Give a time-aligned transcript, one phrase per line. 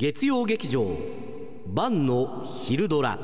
[0.00, 0.96] 月曜劇場
[1.66, 3.18] 晩の昼ドラ。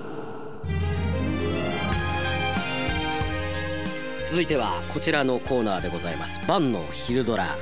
[4.26, 6.40] 続いてはこちらのコーナーでございます。
[6.48, 7.56] 晩の昼ドラ。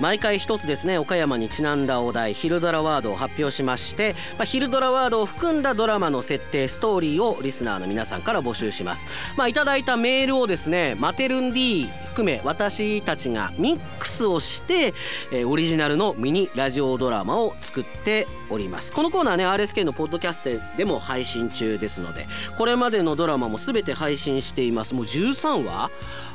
[0.00, 9.06] 毎回一つですね岡山にちなんだお題昼ドラワードを発表しまして、まあ、昼ドラワードを含んだドラマの設定ストーリーをリスナーの皆さんから募集します。
[9.36, 14.94] まあいただいたメールをですねマテルン D 含め私たちがミックスをして、
[15.30, 18.92] えー、オリジナルのミニラジオドラマを作っております。
[18.92, 22.26] このコーナーね RSK のポッドキャストでも配信中ですので
[22.58, 24.92] これまでのドラマも全て配信しています。
[24.92, 25.90] もう13話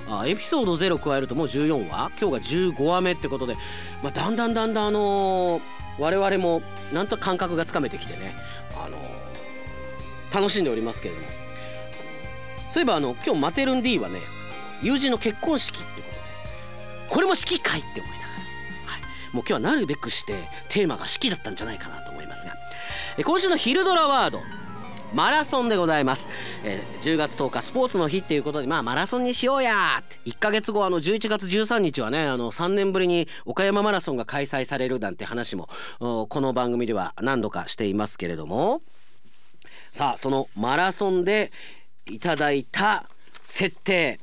[0.10, 2.12] あエピソード0加えるともう14話？
[2.20, 3.56] 今日が15話目ってことで、
[4.04, 5.62] まあ、だんだんだんだんあのー、
[6.00, 6.62] 我々も
[6.94, 8.36] なんと感覚がつかめてきてね、
[8.78, 11.28] あのー、楽しんでおりますけれども。
[12.70, 14.20] そういえばあの今日マテルン D はね
[14.82, 16.12] 友人の結婚式ってことで
[17.10, 19.02] これも式会って思いながら、はい、
[19.34, 22.54] もう今日はなるべくしてテーマが式だったんじゃないかなと思いますが。
[23.24, 24.42] 今週の昼ドラワード。
[25.14, 26.28] マラソンでございます、
[26.64, 30.00] えー、10月10日スポーツの日っていうことでまあマラソンにしようや。
[30.00, 38.82] って1ヶ月後あの11月13日はねあの3年ぶりに岡山マラソンが開催されるなんて話もこの番組では何度かしていますけれども。
[39.92, 41.52] さあそのマラソンで
[42.06, 43.10] いただいた
[43.44, 44.20] 設定。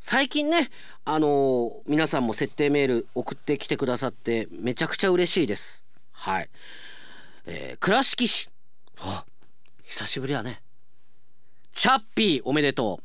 [0.00, 0.68] 最近ね
[1.06, 5.84] あのー、皆さんも設定メール送ってきてくださってめちゃくちゃ嬉しいです。
[6.12, 6.50] はい、
[7.46, 8.50] えー、倉敷市。
[8.98, 9.24] あ
[9.94, 10.60] 久しぶりだね。
[11.72, 12.98] チャッピーおめでと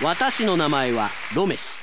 [0.00, 0.04] う。
[0.04, 1.82] 私の名前はロメス。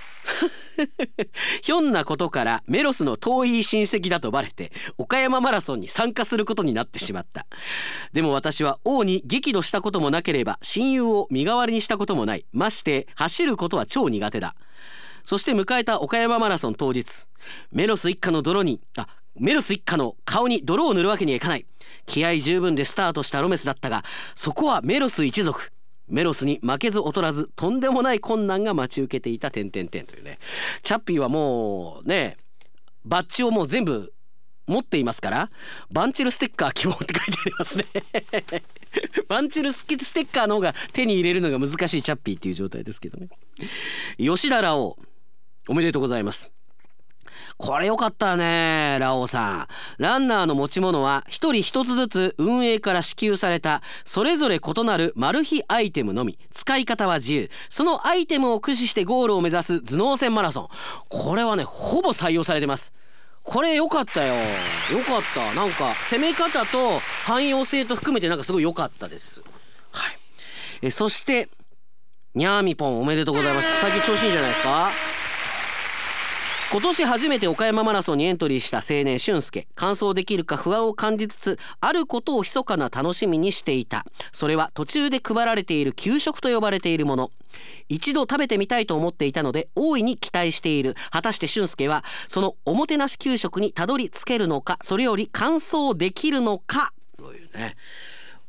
[1.62, 7.46] ひょんなことからメロスの遠い親戚だとバレて岡山マラソンに参加することになってしまった。
[8.14, 12.46] でも私は王に激怒したこともなければ親友を身代わりにしたこともない。
[12.54, 14.56] まして走ることは超苦手だ。
[15.24, 17.28] そして迎えた岡山マラソン当日
[17.74, 21.66] メロス一家の泥にあメロス一家の顔に泥を塗るわけにはいかない。
[22.06, 24.04] 気合十分でスタートしたロメスだったが
[24.36, 25.72] そこはメロス一族。
[26.08, 30.38] メロスに負けず劣らずとんでもない困難が待ち受けていた点々点というね。
[30.84, 32.38] チャッピーはもうね
[33.06, 34.14] バッジをもう全部
[34.68, 35.52] 持っていますから
[35.92, 37.86] バンチルステッカー希望って書いてありますね。
[39.28, 43.28] バンチルステッカーの方が手に入れるのが難しいチャッピーっていう状態ですけどね。
[44.18, 44.98] 吉田ラオ
[45.68, 46.55] おめでとうございます。
[47.58, 49.68] これよかったねラオウさ
[50.00, 50.04] ん。
[50.04, 56.38] ランナーの持ち物は1人1つずつ運営から支給されたそれぞれ異なるマル秘アイテムのみ。
[56.52, 57.50] 使い方は自由。
[57.70, 60.68] そのアイテムを駆使してゴールを目指す頭脳戦マラソン。
[61.10, 62.94] これはねほぼ採用されてます。
[63.44, 64.34] これ良かったよ。
[64.92, 65.54] 良かった。
[65.54, 69.42] なんか攻め方と汎用性と含めてなんかすごい良かったです。
[69.92, 70.18] はい。
[70.82, 71.50] えそして
[72.34, 73.82] ニャーミポンおめでとうございます。
[73.82, 74.90] 最近調子いいんじゃないですか？
[76.72, 79.68] 今年初めて岡山マラソンにエントリーした青年俊介。
[79.76, 84.06] 完走できるか不安を感じつつあることを密かな楽しみにしていた。
[84.32, 87.32] それは途中で配られている給食と呼ばれているもの。
[87.88, 90.96] 一度食べてみたいと思っていたので大いに期待している。
[91.12, 96.94] 果たして俊介はそのおもてなし給食にたどり着けるのかそれより完走できるのか。
[97.18, 97.76] というね。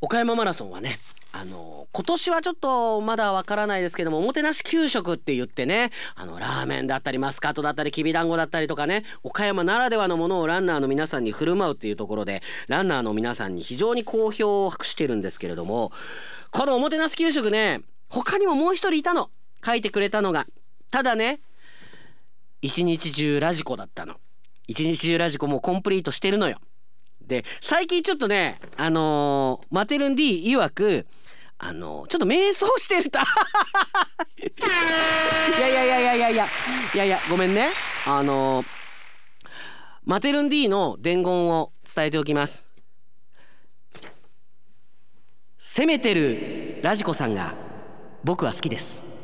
[0.01, 0.99] 岡山マラソンはね
[1.39, 15.93] あの今年はちょっとまだわからないですけどもおもてなし給食って言ってねあのラーメンだったりマスカットだったりきびだんごだったりとかね岡山ならではのものをランナーの皆さんに振る舞うっていうところでランナーの皆さんに非常に好評を博してるんですけれども
[16.51, 19.31] このおもてなし給食ね他にももう一人いたの
[19.65, 20.47] 書いてくれたのが
[20.91, 21.41] ただね
[22.63, 24.17] 一日中ラジコだったの。
[24.69, 26.59] 一日中ラジコもコンプリートしてるのよ。
[27.27, 31.07] で最近ちょっとねあのー、マテルン D 曰く
[31.59, 33.19] あのちょっと瞑想してると。
[34.39, 36.31] いやいやいやいやいや。
[36.31, 36.47] いや
[36.95, 37.71] いやいやごめんね。
[38.07, 38.65] あの
[40.05, 42.69] マテルン D の伝言を伝えておきます。
[45.59, 47.57] 攻めてるラジコさんが
[48.23, 49.16] 僕は好きです。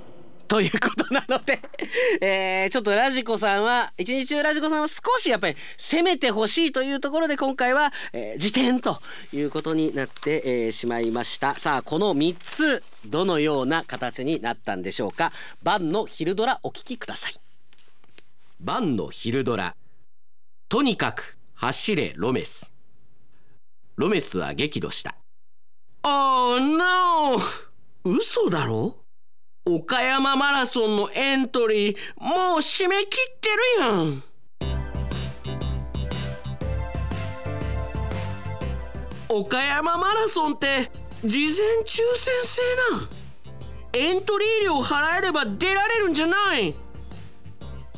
[0.52, 1.60] ということなので
[2.20, 9.00] えー、ちょっとラジコさんは一日中ラジコさんは少しやっぱり攻めてほしいというところで今回は、えー、辞典と
[9.32, 11.58] いうことになって、えー、しまいました。
[11.58, 15.32] さあこの3つどのような形になったんでしょうか？
[15.62, 17.34] 晩の昼ドラお聞きください。
[18.60, 19.74] 晩の昼ドラ。
[20.68, 22.74] とにかく走れロメス。
[23.96, 25.14] ロメスは激怒した。
[26.02, 27.40] Oh no
[28.04, 29.01] 嘘だろ？
[29.64, 33.48] 岡山マラソンのエントリーもう締め切って
[33.78, 34.22] るやん。
[39.28, 40.90] 岡山マラソンって
[41.24, 41.48] 事前
[41.84, 42.60] 抽選制
[42.90, 43.08] な。
[43.92, 46.74] エントリー料払えれば出られるんじゃない。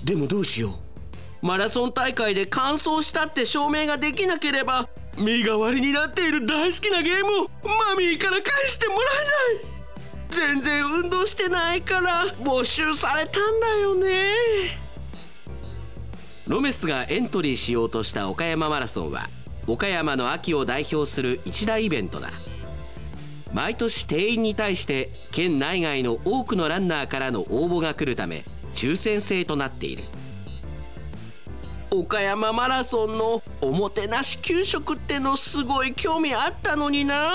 [0.05, 0.78] でもどうしよ
[1.43, 1.46] う。
[1.46, 9.00] マラソン大会で完走したって証明ができなければ身代わりになっている大好きなゲームをマミーから返してもら
[9.62, 9.73] えない。
[10.34, 14.34] 全然運動してないから没収されたんだよね。
[16.48, 19.31] ロメスがエントリーしようとした岡山マラソンは
[19.66, 22.31] 岡山の秋を代表する一大イベントだ。
[23.52, 28.44] 毎年定員に対して県内外の多くのランナーからの応募が来るため
[28.75, 30.02] 抽選制となっている。
[31.92, 37.32] 岡山マラソンのおもてなし給食ってのすごい興味あったのにな。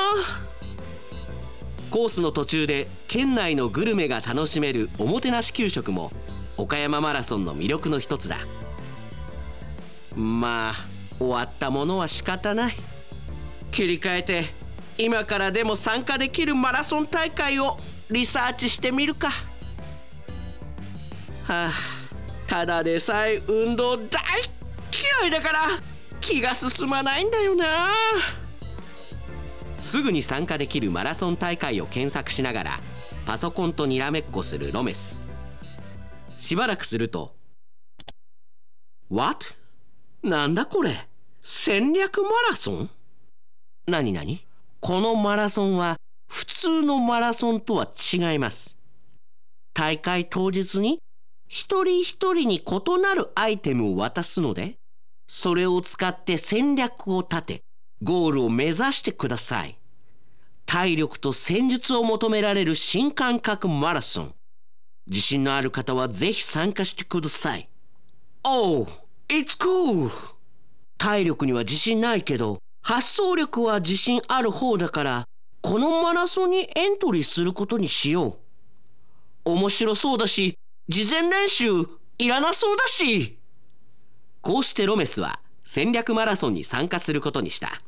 [1.90, 6.12] コースの途中で県内のグルメが楽しめるおもてなし給食も
[6.56, 8.38] 岡山マラソンの魅力の一つだ。
[10.16, 10.76] まあ
[11.18, 12.74] 終わったものは仕方ない。
[13.72, 14.44] 切り替えて
[14.98, 17.78] 今からでも参加できるマラソン大会を
[18.10, 19.30] リサーチしてみるか。
[19.30, 19.34] は
[21.48, 21.72] あ
[22.48, 24.22] ただでさえ運動大
[25.22, 25.70] 嫌いだから
[26.22, 27.90] 気が進まないんだよな。
[29.82, 32.80] すぐに参加できるマラソン大会を検索しながら
[33.26, 35.20] パソコンとにらめっこするロメス。
[36.38, 37.36] しばらくすると
[39.12, 39.46] 「What?
[40.24, 41.08] なんだこれ？
[41.42, 42.90] 戦略マラソン？
[43.88, 44.46] 何何？
[44.80, 45.98] このマラソンは
[46.28, 48.78] 普通のマラソンとは違います。
[49.74, 51.00] 大会当日に
[51.48, 54.78] 一人一人に異なるアイテムを渡すので、
[55.28, 57.64] それを使って戦略を立て、
[58.02, 59.78] ゴールを目指してください。
[60.66, 64.36] 体力と戦術を求められる新感覚マラソン。
[65.08, 67.70] 自信のある方はぜひ参加してください。
[68.44, 68.88] Oh,
[69.28, 70.12] it's cool!
[70.98, 75.26] 体力には自信ないけど、発想力は自信ある方だから、
[75.62, 78.38] このマラソンにエントリーすることにしよ
[79.46, 79.52] う。
[79.52, 80.56] 面白そうだし、
[80.90, 81.86] 事前練習
[82.18, 83.38] いらなそうだし
[84.42, 87.80] こうしてロメスは戦略マラソンに参加することにした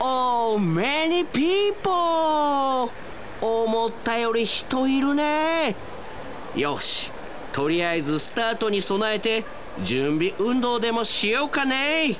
[0.00, 2.90] Oh, many people!
[3.40, 5.74] 思ったより人いるね。
[6.56, 7.10] よし。
[7.52, 9.44] とりあえずスタートに備えて
[9.82, 12.16] 準備運動でもしようかね。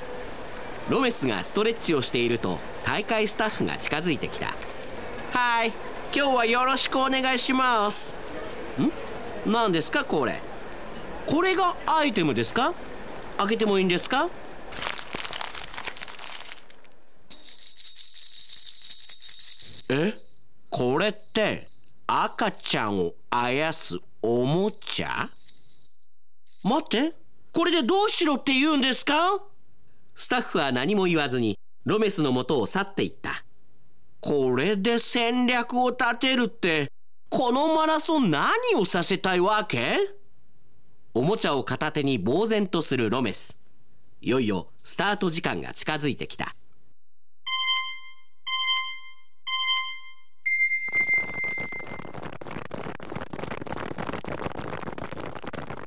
[0.89, 4.55] ロメスがストレッチをしていると大会スタッフが近づいてきた。
[5.31, 5.71] はい
[6.13, 8.17] 今日はよろしくお願いします。
[8.79, 8.91] ん？
[9.51, 10.41] 何ですかこれ？
[11.27, 12.73] これがアイテムですか？
[13.37, 14.27] 開けてもいいんですか？
[19.89, 20.13] え？
[20.69, 21.67] これって
[22.05, 25.29] 赤ちゃんをあやすおもちゃ？
[26.63, 27.15] 待って
[27.53, 29.39] これでどうしろって言うんですか？
[30.15, 33.43] スタッフは何も言わずにロメスのもとを去っていった。
[34.21, 36.91] これで戦略を立てるって
[37.29, 39.97] このマラソン何をさせたいわけ？
[41.15, 43.57] おもちゃを片手に呆然とするロメス。
[44.21, 46.53] いよいよスタート時間が近づいてきた。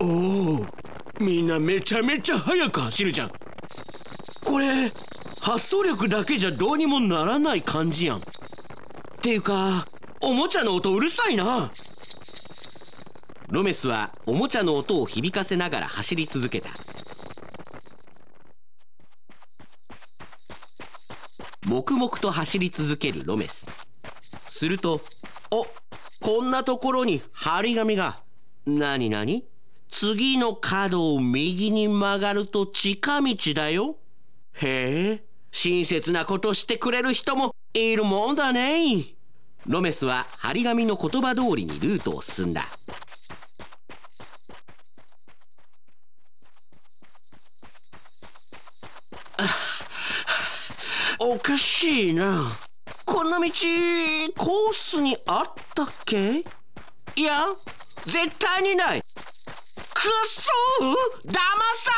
[0.03, 0.67] おお
[1.21, 3.33] みんなめちゃめちゃ速く走るじゃん。
[4.45, 4.91] これ
[5.41, 8.17] 発想力だけじゃどうにもならない感じやん。
[8.17, 8.21] っ
[9.23, 9.87] ていうか
[10.21, 11.71] おもちゃの音うるさいな。
[13.49, 16.71] ロメスはおもちゃの音を響かせながら走り続けた。
[21.65, 23.69] 黙々と走り続けるロメス。
[24.49, 25.01] すると
[25.53, 25.65] お
[26.21, 28.19] こんなところに張り紙が。
[28.67, 29.45] 何何
[29.93, 33.97] 次の角を右に曲がると近道だよ。
[34.55, 39.05] へえ親切なことしてくれる人もいるもんだね。
[39.67, 42.67] ロメスは張り紙の言葉通りにルートを進んだ。
[51.21, 52.45] おかしいな。
[53.05, 56.39] こんな道コースにあったっけ？
[57.15, 57.45] いや
[58.05, 59.03] 絶対にない。
[60.09, 60.51] そ
[61.25, 61.33] 騙
[61.77, 61.93] さ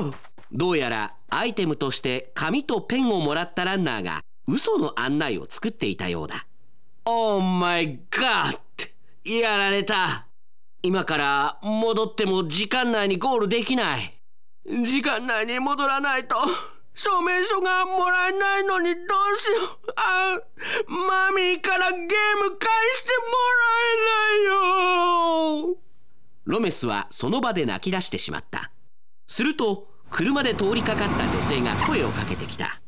[0.00, 0.18] れた
[0.52, 6.46] どうやらアイテムとして紙とペンをもらったランナーが嘘の案内を作っていたようだ。
[7.04, 8.58] オーマイガッ
[9.24, 10.26] やられた
[10.82, 14.14] 今から戻っても時間内にゴールできない。
[14.84, 16.36] 時間内に戻らないと
[16.94, 19.92] 証明書がもらえないのにどうしよう。
[19.96, 20.40] あ、
[20.88, 23.24] マミーからゲーム返しても
[23.58, 25.85] らえないよ
[26.46, 28.70] ロメスはその場で泣き出してしまった。
[29.26, 32.80] すると車で通りかかった女性が声をかけてきた。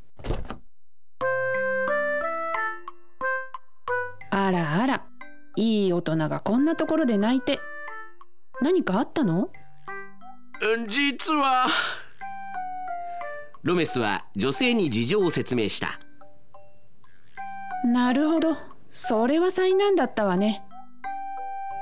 [4.30, 5.04] あらあら
[5.56, 7.58] いい大人がこんなところで泣いて。
[8.60, 9.50] 何かあったの？
[10.88, 11.66] 実は。
[13.64, 15.98] ロメスは女性に事情を説明した。
[17.84, 18.56] なるほど。
[18.88, 20.62] それは災難だったわね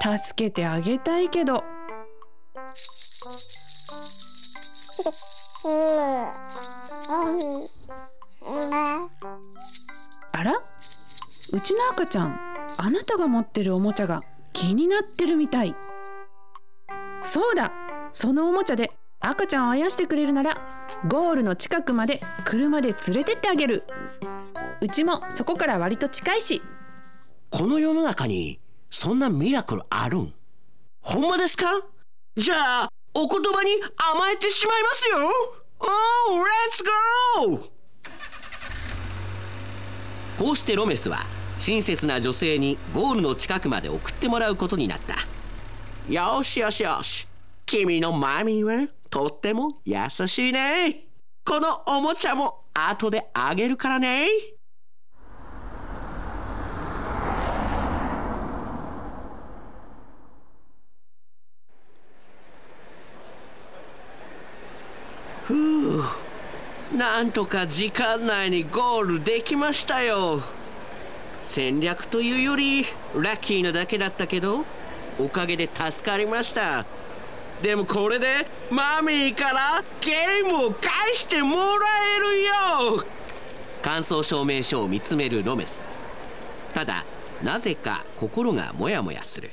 [0.01, 1.65] 助けてあげたいけど。
[10.33, 10.53] あら？
[11.53, 12.39] うちの赤ちゃん
[12.79, 14.23] あなたが持ってるおもちゃが
[14.53, 15.75] 気になってるみたい。
[17.23, 17.73] そうだ。
[18.13, 23.85] そのおもちゃで赤ちゃんをあやしてくれるならゴールの近くまで車で連れてってあげる。
[24.81, 26.63] うちもそこから割と近いし。
[27.51, 30.35] この世の中にそんなミラクルあるん？
[31.03, 31.67] ほんまですか？
[32.37, 35.31] じゃあお言葉に甘えてしまいますよ。
[35.79, 37.71] Oh, let's go!
[40.39, 41.21] こうしてロメスは
[41.59, 45.17] 親切な女性にゴールの近くまで送ってもらうことになった。
[46.13, 47.29] よしよしよし。
[47.65, 51.05] 君のマミーはとっても優しいね。
[51.45, 54.29] このおもちゃも後であげるからね
[65.47, 65.86] ふう
[66.95, 70.41] なんとか時間内にゴールできましたよ。
[71.43, 72.85] 戦略というより
[73.15, 74.65] ラッキーなだけだったけど
[75.19, 76.85] おかげで助かりました。
[77.63, 81.87] でもこれでマミーからゲームを返してもら
[82.17, 83.05] えるよ。
[83.83, 85.89] 感想証明書を見つめるロメス。
[86.75, 87.05] ただ
[87.43, 89.51] なぜか心がモヤモヤする。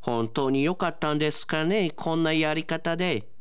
[0.00, 3.31] 本当に良かったんですかねこんなやり方で。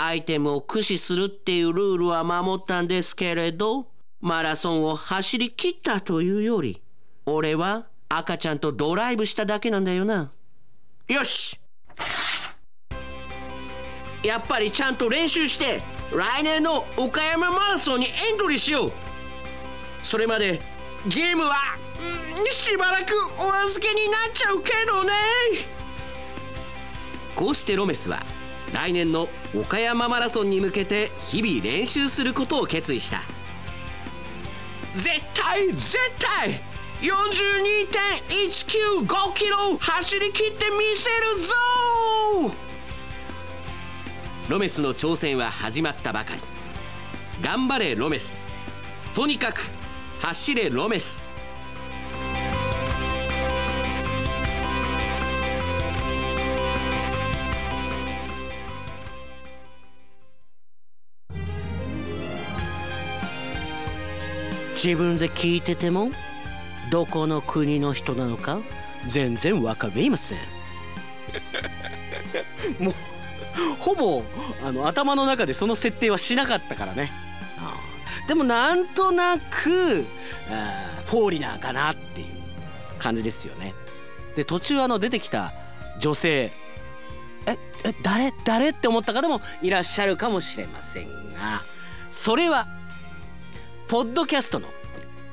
[0.00, 3.88] アイテムを駆使するっていうルールは守ったんですけれど、
[4.20, 6.80] マラソンを走り切ったというより、
[7.26, 10.30] 俺は赤ちゃんとドライブしただけなんだよな。
[11.08, 11.58] よし！
[14.22, 18.92] やっぱりちゃんと練習して、来年の岡山マラソンにエントリーしよう。
[20.02, 20.60] それまで
[21.06, 21.56] ゲームは、
[22.40, 25.12] んしばらくお預けになっちゃうけどね。
[27.34, 28.24] こうしてロメスは
[28.72, 33.22] 来年の岡山マラソンに向けて日々練習することを決意した。
[34.94, 36.60] 絶対絶対
[37.00, 41.54] 42.195キロ走り切ってみせるぞ！
[44.48, 46.40] ロメスの挑戦は始まったばかり。
[47.42, 48.40] 頑張れロメス。
[49.14, 49.60] とにかく
[50.20, 51.26] 走れロメス。
[64.82, 66.12] 自分で聞いてても
[66.92, 68.60] どこの国の人なのか
[69.08, 70.38] 全然わかりません。
[72.78, 72.94] もう
[73.80, 74.22] ほぼ
[74.64, 77.10] あの頭の中でその設定はしなかったからね。
[78.28, 80.06] でもなんとなく
[80.48, 82.26] あフォーリナーかなっていう
[83.00, 83.74] 感じですよね。
[84.36, 85.52] で途中あの出てきた
[85.98, 86.52] 女性
[87.46, 88.32] ええ誰？
[88.44, 88.68] 誰？
[88.68, 91.62] って思った方もいらっしゃるかもしれませんが
[92.10, 92.68] それは
[93.88, 94.68] ポッドキャストの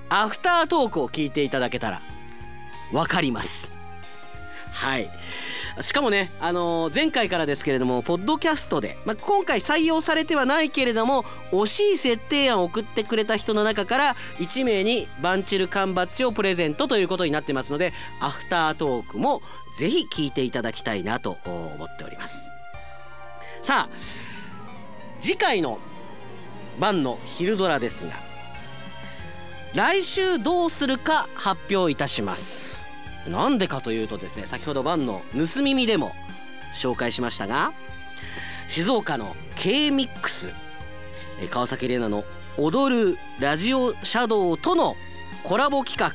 [0.08, 2.02] アフタートークを聞いていただけたら
[2.94, 3.74] わかります。
[4.72, 5.10] はい。
[5.82, 19.42] しかもね、あのー前回からですけれどもポッドキャストで、まあ、今回採用されてはないけれども惜しい設定案を送ってくれた人の中から1名にバンチル缶バッジをプレゼントということになってますのでアフタートークも
[19.78, 22.48] ぜひ聞いていただきたいなと思っております。
[23.62, 23.96] さあ
[25.20, 25.80] 次回の
[26.80, 28.25] 晩の昼ドラですが
[29.76, 32.78] 来週どうするか発表いたします。
[33.28, 36.14] なんでかというとですね先ほど晩の盗み見でも
[36.74, 37.74] 紹介しましたが
[38.68, 40.54] 静岡の K-MIX
[41.42, 42.24] え川崎玲奈の
[42.64, 44.96] 「踊るラジオシャドウ」との
[45.44, 46.14] コラボ企画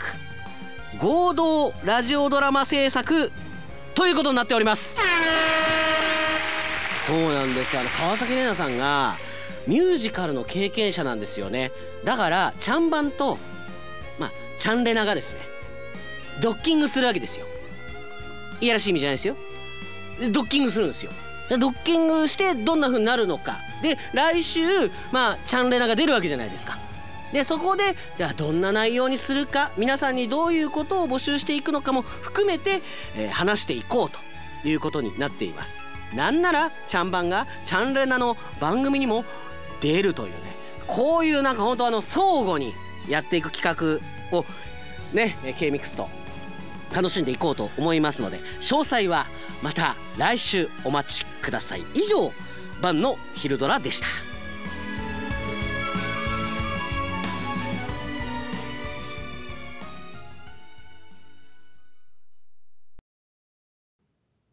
[0.98, 3.30] 合同ラジオドラマ制作
[3.94, 4.98] ということになっております。
[7.06, 9.16] そうなんですあの川崎玲奈さんが
[9.66, 11.72] ミュージカルの経験者なんですよね。
[12.04, 13.36] だからチャンバンと
[14.60, 15.40] チャンレナがですね
[16.40, 17.46] ドッキングするわけですよ。
[18.60, 19.36] いやらしい意味じゃないですよ。
[20.30, 21.10] ドッキングするんですよ。
[21.48, 23.58] でドッキングしてどんな風になるのか。
[23.82, 24.60] で来週
[25.12, 26.78] まあチャンレナが出るわけじゃないですか。
[27.32, 32.82] でそこでじゃあどんな内容にするか皆さんにどういうことを募集していくのかも含めて、
[33.16, 34.18] えー話していこうと
[34.68, 35.82] いうことになっています。
[36.14, 39.24] なんならチャンバンがチャンレナの番組にも
[39.80, 40.36] 出るというね
[40.86, 42.74] こういうなんか本当あの相互に
[43.08, 44.44] やっていく企画を
[45.12, 46.08] ね K-MIX と
[46.94, 49.26] 楽しんでいこうと思いますので詳細は
[49.62, 51.84] また来週お待ちください。
[51.94, 52.32] 以上
[52.82, 54.06] 晩の昼ドラでした。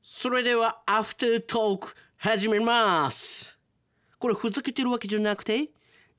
[0.02, 3.58] それではアフタートーク始めます。
[4.18, 5.70] これふざけてるわけじゃなくて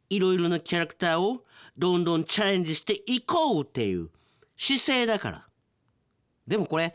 [0.09, 1.45] いろいろなキャラクターを
[1.79, 4.11] どんどんチャレンジしていこうっていう
[4.57, 5.49] 姿勢だから。
[6.47, 6.95] でもこれ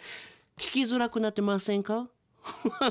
[0.58, 2.10] 聞きづらくなってませんか？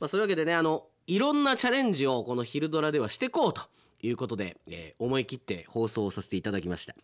[0.00, 3.62] まあそういうわけでねあのいろんなチャレンジをこの「昼ドラ」ではしてこうと
[4.02, 6.94] いうことで、えー思い切って放送させていただきました。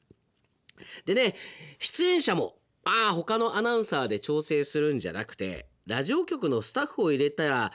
[1.04, 1.36] でね
[1.78, 7.72] 出演者もああ他のアナウンサーで調整するんじゃなくてラジオ局のスタッフを入れたら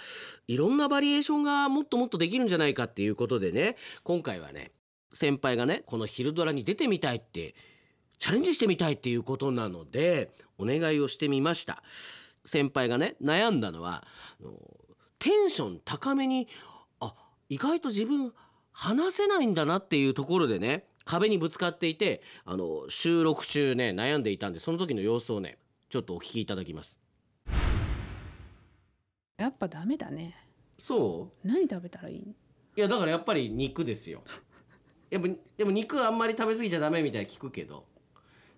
[0.48, 4.72] いろんなバリエーションがもっともっとできるんじゃないかっていうことでね今回はね
[5.14, 7.56] 先輩がねこの「昼ドラ」に出てみたいって
[8.20, 11.84] チャレンジしてみたいっていうことなのでお願いをしてみました。
[12.46, 14.06] 先輩がね悩んだのは
[15.20, 16.48] テンション高めに
[17.00, 17.14] あ
[17.48, 18.34] 意外と自分
[18.72, 25.58] 話せないんだなっていうところでね壁にぶつかっていてあの収録中ね悩んでいたんでその時の様子をね
[25.90, 27.00] ちょっとお聞きいただきます。
[29.38, 30.36] やっぱダメだね。
[30.78, 31.48] そう？
[31.48, 32.20] 何食べたらいい？
[32.20, 32.36] い
[32.76, 34.24] やだからやっぱり肉ですよ
[35.14, 37.86] やっぱでも肉あんまり食べ過ぎちゃダメみたいに聞くけど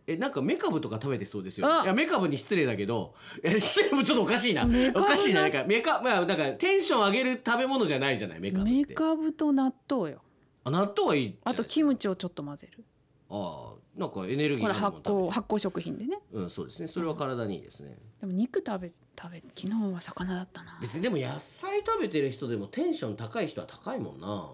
[0.08, 1.68] えなんかメカブとか食べてそうですよ。
[1.68, 1.84] あ。
[1.84, 4.64] いやメカブに失礼だけどえ失礼もちょっとおかしいな。
[4.64, 5.42] メカブおかしいな。
[5.42, 8.72] なんかメカまあだからテンション上げる食べ物じゃないじゃないメカブって。
[8.72, 10.22] メカブと納豆よ。
[10.64, 11.74] あ納豆はいいじゃなあといですか。
[11.74, 12.86] キムチをちょっと混ぜる。
[13.30, 16.20] ああなんかエネルギーこれ発酵発酵食品でね。
[16.32, 16.88] うんそうですね。
[16.88, 17.98] それは体にいいですね。
[18.22, 20.78] でも肉食べ食べ昨日は魚だったな。
[20.80, 24.52] 別にでも野菜食べてる人でもテンション高い人は高いもんな。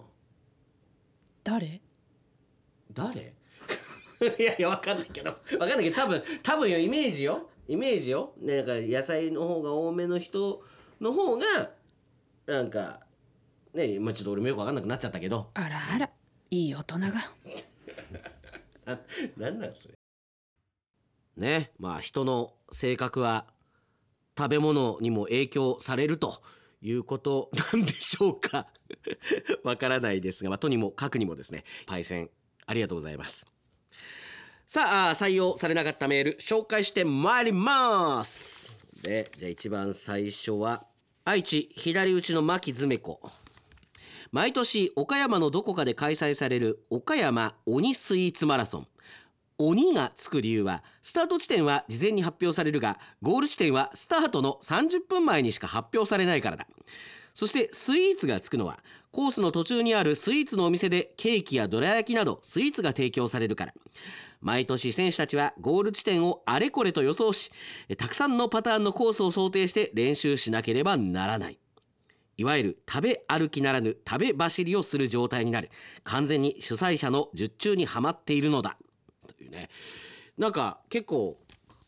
[1.43, 1.81] 誰？
[2.93, 3.33] 誰？
[4.39, 5.29] いやいやわかんないけど。
[5.31, 7.49] わかんないけど多分多分よイメージよ。
[7.67, 10.63] イメージよ、ね、なんか野菜の方が多めの人
[10.99, 11.71] の方が
[12.45, 12.99] なんか
[13.73, 15.49] ねまあちょっと俺もよくわかんなくなっちゃったけど。
[15.53, 16.09] あらあら。
[16.49, 17.09] いい大人が。
[18.85, 18.99] な
[19.37, 19.93] なんなんそれ。
[21.37, 23.47] ねまあ人の性格は
[24.37, 26.41] 食べ物にも影響されると
[26.81, 28.67] いうことなんでしょうか。
[29.63, 32.29] わからないですが、まあ、とにもかくにもですねパイセン
[32.71, 33.45] ありがとうございます。
[34.65, 38.77] さあ採用されなかったメール紹介してまいります。
[39.03, 40.85] でじゃあ一番最初は
[41.25, 43.19] 愛知左打ちの牧詰子。
[44.31, 48.87] 毎年岡山のどこかで開催される岡山鬼スイーツマラソン。
[49.57, 56.67] 鬼がつく理由はスタート地点は事前に発表されるがゴール地点はスタートの30分前にしか発表されないからだ。
[57.33, 58.79] そしてスイーツがつくのは
[59.11, 63.73] コースの途中にあるスイーツのお店でケーキやどら焼きなどスイーツが提供されるから。
[64.39, 67.51] 毎年選手たちはゴール地点をあれこれと予想し
[67.95, 71.59] たくさんのパターンのコースを想定して練習しなければならない。
[72.37, 75.69] いわゆる食べ歩きならぬ食べ走りをする状態になる。
[76.03, 78.77] 完全に主催者の術中にはまっているのだ。
[79.27, 79.69] というね。
[80.37, 81.37] なんか結構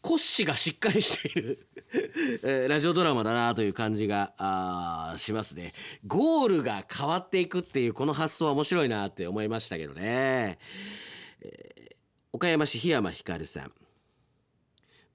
[0.04, 1.68] 骨子がしっかりしている、
[2.44, 5.74] えーラジオドラマだなという感じがあしますね。
[6.06, 10.60] ゴールが変わっていくっていうこの発想は面白いなって思いましたけどね、
[11.42, 11.84] えー
[12.36, 13.72] 岡山市檜山光さん。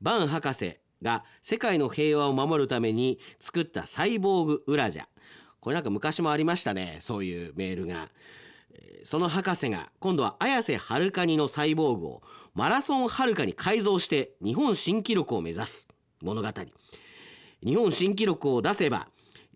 [0.00, 5.06] バン博士が世界の平和を守るために作ったサイボーグウラジャ
[5.58, 8.10] これなんか昔もありましたねそういうメールが。
[9.04, 12.22] その博士が今度は綾瀬はるかにのサイボーグを
[12.58, 15.86] マラソンはるかに改造して日本新記録を目指す。
[16.20, 16.48] 物語。
[17.64, 19.06] 日本新記録を出せば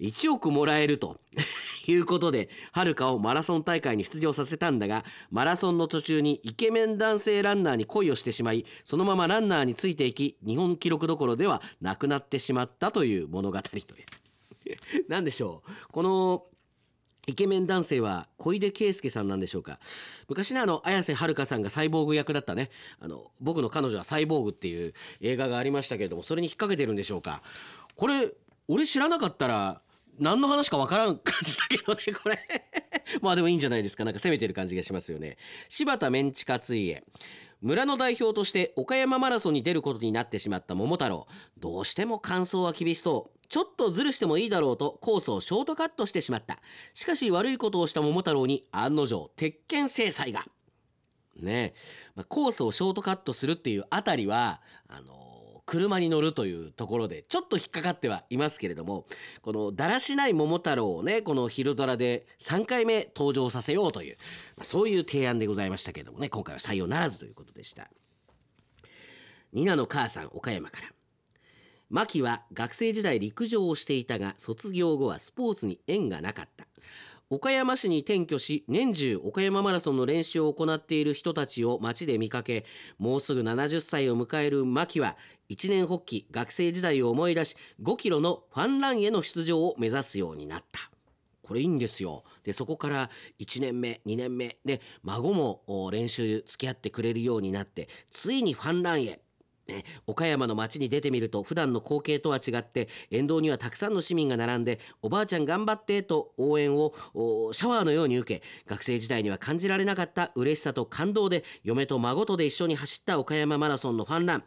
[0.00, 1.20] 1億もらえると
[1.88, 13.84] いうことではるかをマラソン大会に出場させたんだがマラソンの途中にイケメン男性ランナーに恋をしてしまいそのままランナーについていき日本記録どころではなくなってしまったという物語という。
[15.08, 15.88] 何でしょう。
[15.90, 16.46] この
[17.28, 19.78] イケメン男性は小出圭介さんなんでしょうか。
[20.28, 22.70] 昔ねあの綾瀬はるかさんがサイボーグ役だったね。
[22.98, 27.42] あの僕の彼女はサイボーグっていう映画がありましたけれどもそれに引っ掛けてるんでしょうか。
[27.94, 28.32] これ
[28.66, 29.82] 俺知らなかったら
[30.18, 32.38] 何の話かわからん感じだけどねこれ。
[33.22, 34.04] まあでもいいんじゃないですか。
[34.04, 35.36] なんか攻めてる感じがしますよね。
[35.68, 37.04] 柴田メンチカツイエ。
[37.62, 41.28] 村の代表として岡山マラソンに出ることになってしまった桃太郎。
[41.58, 43.38] どうしても感想は厳しそう。
[43.48, 46.58] ちょっとずるしてもいいだろうとコースをショートカットしてしまった。
[46.92, 50.44] しかし悪いことをした桃太郎に案の定鉄拳制裁が。
[51.36, 51.74] ねえ、
[52.16, 59.06] ま、コースをショートカットするっていうあたりはあの車に乗るというところでちょっと引っかかってはいますけれども
[59.42, 64.16] このだらしない桃太郎をねこの昼ドラで3回目登場させようという、
[64.56, 67.88] まあそういう提案でございましたけれどもね今回は採用ならずということでした。
[69.52, 70.88] ニナの母さん岡山から
[71.90, 76.66] 牧は学生時代陸上をしていたが卒業後はスポーツに縁がなかった
[77.34, 82.66] 岡山市に転居し年中岡山マラソンの練習を行っている人たちを街で見かけ
[82.98, 85.16] もうすぐ70歳を迎える牧は
[85.48, 90.90] 一年発起学生時代を思い出し5キロのファンランへの出場を目指すようになった。
[91.42, 92.22] これいいんですよ。
[92.44, 99.22] でそこから1年目2年目で孫も練習付き合ってくれるようになってついにファンランへ
[99.68, 106.92] ね、岡山の街に出てみると普段の光景とは違って沿道にはたくさんの市民が並んでおばあちゃん頑張ってと応援を
[107.52, 114.44] シャワーのように受け学生時代には感じられなかった嬉しさと感動で嫁と孫とで一緒に走った岡山マラソンのファンラン。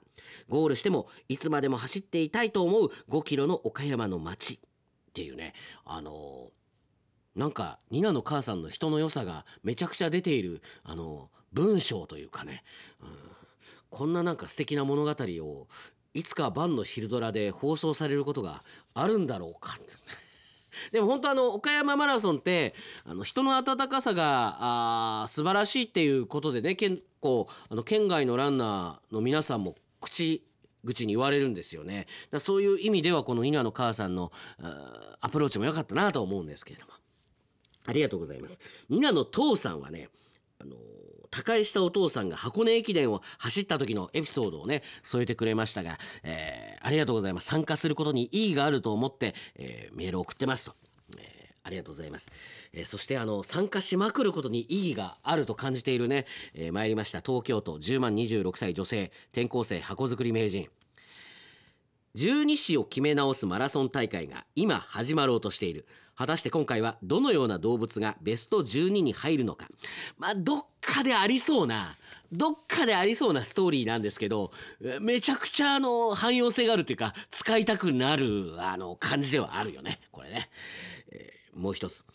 [0.50, 4.58] ゴールしてもいつまでも走っていたいと思う5キロの岡山の街っ
[5.14, 5.54] ていうね。
[5.86, 6.66] あのー
[7.36, 12.64] なんかニナの母さんの人の良さがめちゃくちゃ出ているあの文章というかね、
[13.02, 13.08] うん、
[13.96, 15.68] こんななんか素敵な物語を
[16.14, 18.62] いつか晩の昼ドラで放送されることが
[18.94, 19.78] あるんだろうか。
[20.92, 24.58] でも本当あの岡山マラソンってあの人の温かさが
[25.24, 30.44] あ素晴らしいっていうことでね結構あの県外のランナーの皆さんも口
[30.84, 32.08] 口に言われるんですよね。
[32.32, 34.34] だそういう意味ではこのニナの母さんの
[35.22, 36.92] アプローチも良かったなと思うんですけれども。
[37.86, 38.60] ありがとうございます。
[38.90, 40.10] ニナの父さんはね、
[40.60, 40.76] あの
[41.36, 47.48] 他界したお父さんが箱根駅伝を走った時のエピソードをね添えてくれましたが、えー、ありがとうございます。
[47.48, 50.76] 参加することに意義があると思って、えー、メールを送ってますと、
[51.18, 52.32] えー、ありがとうございます、
[52.72, 57.20] えー、そしてあの参加しまくることに意義があると感じているね、えー、参りました。
[57.20, 60.70] 東京都10万26歳女性転校生箱作り名人。
[62.14, 65.86] 十二支を決め直すマラソン大会が今始まろうとしている。
[66.18, 69.68] 果たして今回はどのような動物がベスト12に入るのか。
[70.18, 71.96] まあどっかでありそうな
[72.32, 74.52] どっかでありそうなストーリーなんですけど
[75.00, 80.00] めちゃくちゃあの汎用性があるっていうか使いたくなるあの感じではあるよね。
[80.12, 80.50] これね、
[81.12, 82.06] えー、もう一つ。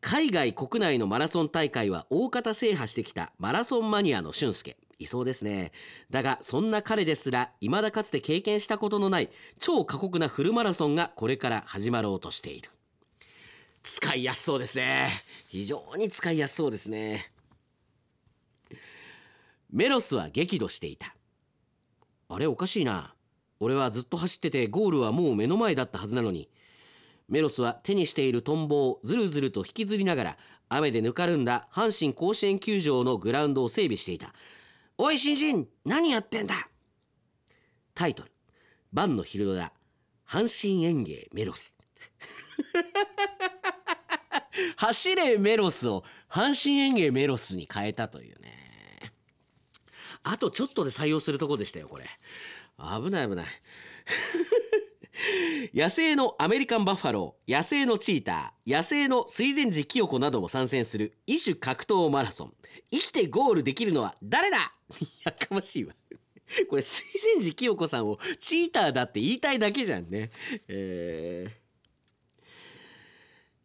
[0.00, 4.76] 海外国内のマラソン大会は大方制覇してきたマラソンマニアの俊介。
[4.98, 5.72] いそうですね。
[6.10, 12.70] だがそんな彼ですら未だかつて経験したことのない超過酷なフルマラソンがこれから始まろうとしている。
[13.82, 15.10] 使いやすそうですね。
[15.48, 17.32] 非常に使いやすそうですね。
[19.70, 21.14] メロスは激怒していた。
[22.28, 23.14] あれおかしいな。
[23.58, 26.48] 俺はずっと走っててゴールはもう目の前だったはずなのに。
[27.28, 34.34] メロスは手にしているトンボをずるずると引きずりながら雨でぬかるんだ阪神甲子園球場のグラウンドを整備していた。
[34.98, 36.68] おい新人何やってんだ？
[37.94, 38.32] タイトル。
[38.92, 39.72] 晩の昼ドラ。
[40.28, 41.76] 阪神園芸メロス。
[44.76, 49.12] 走れメロスを阪神園芸メロスに変えたというね。
[50.24, 52.06] あとちょっとで採用するとこでしたよこれ。
[52.78, 53.46] 危ない危ない。
[55.74, 62.54] 野生のアメリカンバッファロー野生のチーター野生の水前寺清子なども参戦する異種格闘マラソン。
[62.90, 64.72] 生きてゴールできるのは誰だ？
[65.24, 65.94] やかましいわ。
[66.68, 67.04] これ水
[67.36, 70.30] 前寺清子さんをチーターだって言いたいだけじゃんね。
[70.68, 71.61] えー。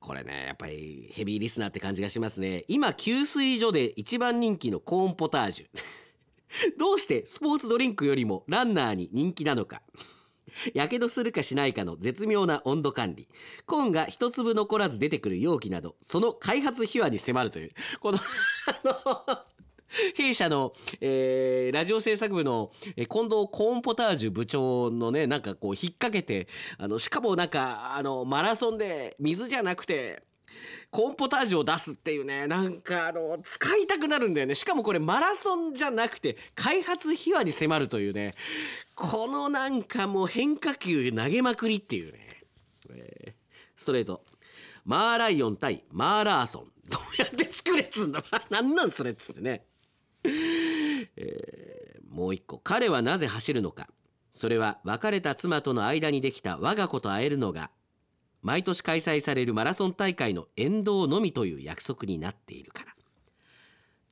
[0.07, 2.63] これねやっぱりヘビーリスナーって感じがしますね。
[2.69, 5.67] 今給水所で一番人気のコーンポタージュ。
[6.79, 9.81] どうしてスポーツドリンクよりもランナーに人気なのか。
[10.73, 13.27] やけどするかしないかの絶妙な温度管理。
[13.65, 17.71] コーンが一粒残らず出てくる容器などその開発秘話に迫るという。
[17.99, 18.19] この
[20.15, 26.47] 弊社の、えー、ラジオ制作部の、え、近藤コーンポタージュ部長のねなんかこう引っ掛けて
[26.77, 30.23] あのしかもなんかあのマラソンで水じゃなくて
[30.89, 34.55] コーンポタージュを出すっていうねなんかあの使いたくなるんだよね。
[34.55, 38.33] しかもこれマラソンじゃなくて開発秘話に迫るというね
[38.95, 42.43] このなんかもう変化球投げまくりっていうね、
[42.91, 43.33] えー、
[43.75, 44.23] ストレート。
[44.85, 46.71] マーライオン対マーラーソン。
[46.89, 48.23] どうやって作れっつうんだ？
[48.49, 49.65] なんなんそれっつってね。
[51.15, 52.59] えー、もう一個。
[52.59, 53.87] 彼はなぜ走るのか。
[54.33, 57.71] それは別れた妻との間にできた我が子と会えるのが
[58.43, 62.93] 毎年開催されるマラソン大会の沿道のみという約束になっているから。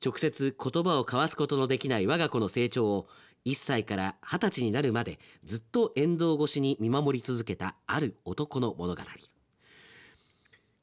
[0.04, 3.08] 直接言葉を交わすことのできない我が子の成長を
[3.46, 9.02] 1歳から20歳になるまでずっと沿道越しに見守り続けたある男の物語。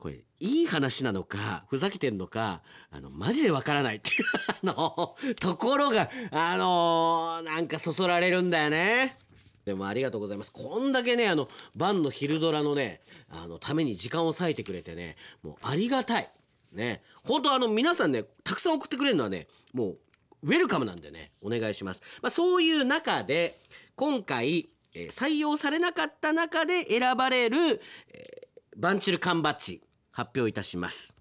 [0.04, 2.62] これいい話なのかふざけてんのか
[2.92, 4.24] あのマジでわからないっていう
[4.70, 9.18] あのところがあのなんかそそられるんだよね。
[9.63, 10.52] でもありがとうございます。
[10.52, 16.30] こんだけね、あの、晩の昼ドラのね、あの、ために時間を割いてくれてね、もうありがたい。
[16.74, 17.02] ね。
[17.24, 20.00] 本当あの、皆さんね、たくさん送ってくれるのはね、もう、
[20.42, 23.58] ウェルカムなんでねお願いします、まあ、そういう中で
[23.96, 28.44] 今回、えー採用されなかった中で選ばれる、えー
[28.76, 29.82] バンチル缶バッジ
[30.13, 31.13] 発表いたします。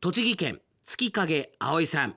[0.00, 2.16] 栃木県月影葵さん。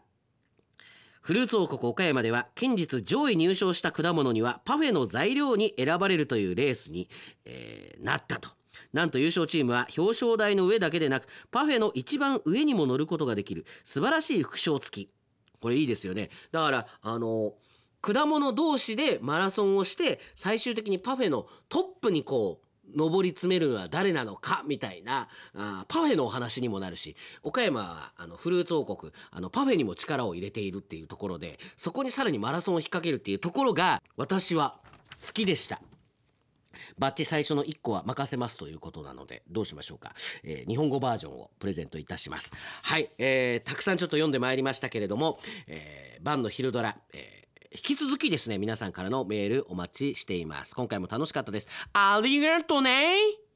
[1.22, 7.10] フルーツ王国岡山では近日上位入賞した果物にはパフェの材料に選ばれるというレースに、
[7.44, 8.50] えーなったと。
[8.94, 15.12] なんと優勝チームは表彰台の上だけでなくパフェの一番上にも乗ることができる素晴らしい副賞付き。
[15.60, 16.30] これいいですよね。
[16.52, 17.54] だからあの
[18.02, 34.80] 果物同士でマラソンをして最終的にパフェのトップにこう上り詰めるのは誰なのかみたいなあパフェのお話にもなるし岡山はあのフルーツ王国あのパフェにも力を入れているっていうところでそこにさらにマラソンを引っ掛けるっていうところが私は
[35.20, 35.82] 好きでした。
[36.98, 50.76] バッジ最初の1個は任せますということなのでどうしましょうか、えー日本語バージョンをプレゼントいたしますはい、えーたくさんちょっと読んでまいりましたけれども、えー、バンの昼ドラ、えー引き続きですね皆さんからのメールお待ちしています。
[50.76, 51.68] 今回も楽しかったです。
[51.94, 53.47] ありがとうね。